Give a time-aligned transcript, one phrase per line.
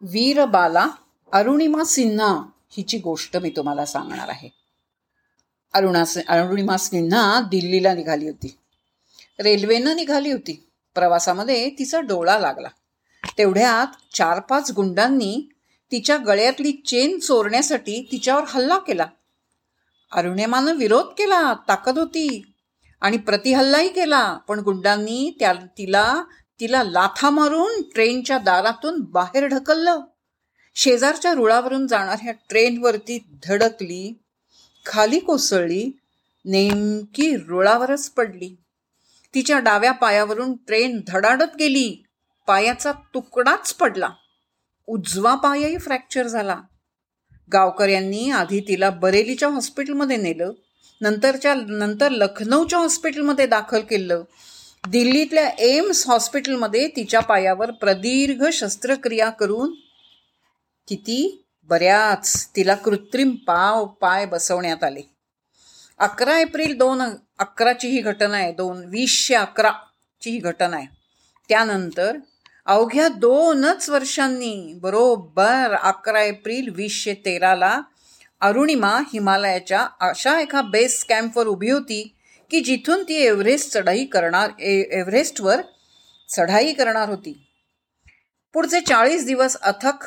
[0.00, 0.88] वीरबाला
[1.32, 4.48] अरुणिमा सिन्हा हिची गोष्ट मी तुम्हाला सांगणार आहे.
[5.72, 8.58] अरुणा अरुणिमा सिन्हा दिल्लीला निघाली होती.
[9.40, 10.68] रेल्वेनं निघाली होती.
[10.94, 12.68] प्रवासामध्ये तिचा डोळा लागला.
[13.38, 15.48] तेवढ्यात चार पाच गुंडांनी
[15.92, 19.06] तिच्या गळ्यातली चेन चोरण्यासाठी तिच्यावर हल्ला केला.
[20.12, 22.42] अरुणिमानं विरोध केला ताकद होती
[23.00, 26.22] आणि प्रतिहल्लाही केला पण गुंडांनी त्या तिला
[26.60, 30.00] तिला लाथा मारून ट्रेनच्या दारातून बाहेर ढकललं.
[30.74, 34.18] शेजारच्या रुळावरून जाणाऱ्या ट्रेनवरती धडकली
[34.86, 35.98] खाली कोसळली
[36.44, 38.56] नेमकी रुळावरच पडली.
[39.34, 42.02] तिच्या डाव्या पायावरून ट्रेन धडाडत गेली.
[42.46, 44.08] पायाचा तुकडाच पडला.
[44.86, 46.60] उजवा पायही फ्रॅक्चर झाला.
[47.52, 50.52] गावकऱ्यांनी आधी तिला बरेलीच्या हॉस्पिटलमध्ये नेलं
[51.00, 54.22] नंतरच्या नंतर लखनौच्या हॉस्पिटलमध्ये दाखल केलं.
[54.92, 59.74] दिल्लीतल्या एम्स हॉस्पिटलमध्ये तिच्या पायावर प्रदीर्घ शस्त्रक्रिया करून
[60.88, 61.44] किती?
[61.62, 62.50] बऱ्याच.
[62.56, 65.00] तिला कृत्रिम पाव पाय बसवण्यात आले.
[65.98, 67.02] अकरा एप्रिल दोन
[67.38, 68.52] अकराची ही घटना आहे.
[68.52, 70.86] दोन वीसशे अकराची ही घटना आहे.
[71.48, 72.16] त्यानंतर
[72.66, 77.80] अवघ्या दोनच वर्षांनी बरोबर अकरा एप्रिल वीसशे तेराला
[78.40, 82.14] अरुणिमा हिमालयाच्या अशा एका बेस कॅम्पवर उभी होती.
[82.50, 85.60] की जिथून ती एव्हरेस्ट चढाई करणार ए एव्हरेस्टवर
[86.28, 87.32] चढाई करणार होती.
[88.54, 90.06] पुढचे चाळीस दिवस अथक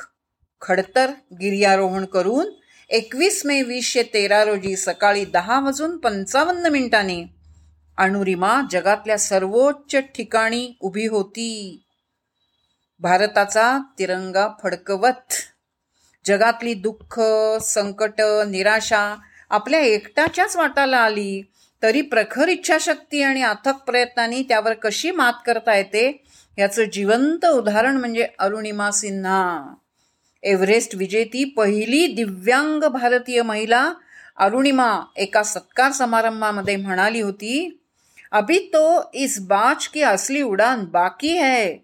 [0.61, 2.49] खडतर गिर्यारोहण करून
[2.89, 7.23] एकवीस मे वीसशे तेरा रोजी सकाळी दहा वाजून पंचावन्न मिनिटांनी
[7.97, 11.83] अणुरिमा जगातल्या सर्वोच्च ठिकाणी उभी होती.
[12.99, 15.33] भारताचा तिरंगा फडकवत
[16.25, 17.19] जगातली दुःख
[17.61, 19.15] संकट निराशा
[19.49, 21.41] आपल्या एकट्याच्याच वाटाला आली.
[21.83, 26.23] तरी प्रखर इच्छाशक्ती आणि अथक प्रयत्नांनी त्यावर कशी मात करता येते?
[26.57, 29.73] याचं जिवंत उदाहरण म्हणजे अरुणिमा सिन्हा.
[30.43, 33.93] एव्हरेस्ट विजेती पहिली दिव्यांग भारतीय महिला
[34.37, 37.77] अरुणिमा एका सत्कार समारंभामध्ये म्हणाली होती
[38.31, 41.75] अभी तो इस बाज की असली उडान बाकी है.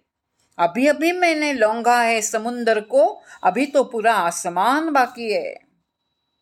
[0.58, 5.54] अभी अभी मैंने लोंगा है समुंदर को अभी तो पुरा आसमान बाकी है.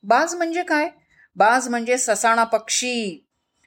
[0.03, 0.89] बाज म्हणजे काय?
[1.35, 3.24] बाज म्हणजे ससाणा पक्षी.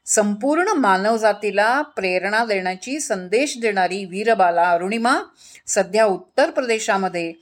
[0.08, 5.20] संपूर्ण मानवजातीला प्रेरणा देण्याची संदेश देणारी वीरबाला अरुणिमा
[5.66, 7.32] सध्या उत्तर प्रदेशामध्ये.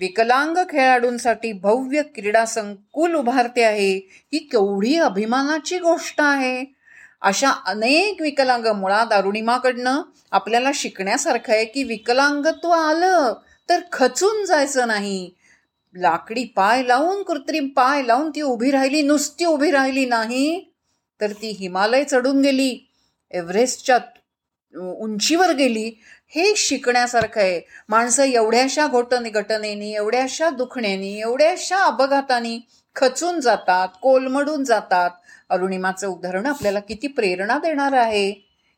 [0.00, 3.96] विकलांग खेळाडूंसाठी भव्य क्रीडा संकुल उभारते आहे.
[4.12, 6.64] ही केवढी अभिमानाची गोष्ट आहे.
[7.22, 13.34] अशा अनेक विकलांग मुळात अरुणिमाकडनं आपल्याला शिकण्यासारखं आहे की विकलांगत्व आलं
[13.68, 15.30] तर खचून जायचं नाही.
[15.94, 20.72] लाकडी पाय लावून कृत्रिम पाय लावून ती उभी राहिली नुसती उभी राहिली नाही.
[21.20, 22.78] तर ती हिमालय चढून गेली
[23.30, 23.98] एव्हरेस्टच्या
[24.74, 25.90] उंचीवर गेली.
[26.28, 27.60] हे शिकण्यासारखं आहे.
[27.88, 32.58] माणसं एवढ्याशा घोटने घटनेनी एवढ्याशा दुखण्यानी एवढ्याशा अपघातानी
[32.96, 35.10] खचून जातात कोलमडून जातात.
[35.50, 38.30] अरुणिमाचं उदाहरण आपल्याला किती प्रेरणा देणार आहे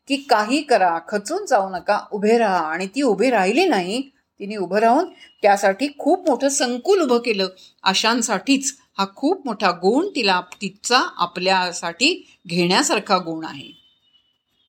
[0.07, 2.59] की काही करा खचून जाऊ नका उभे राहा.
[2.59, 4.01] आणि ती उभी राहिली नाही
[4.39, 5.05] तिने उभं राहून
[5.41, 7.47] त्यासाठी खूप मोठं संकुल उभं केलं
[7.83, 8.73] अशांसाठीच.
[8.99, 12.13] हा खूप मोठा गुण तिला तिचा आपल्यासाठी
[12.47, 13.78] घेण्यासारखा गुण आहे.